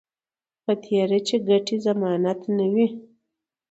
په 0.63 0.73
تېره 0.83 1.19
چې 1.27 1.35
ګټې 1.49 1.75
ضمانت 1.85 2.39
نه 2.57 2.65
وي 2.73 2.87